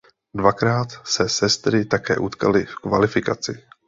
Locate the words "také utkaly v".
1.85-2.75